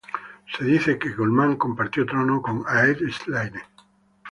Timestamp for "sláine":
3.23-3.61